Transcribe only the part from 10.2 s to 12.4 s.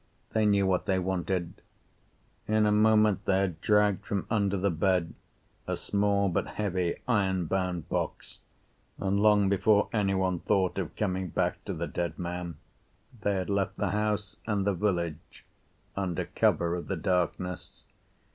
thought of coming back to the dead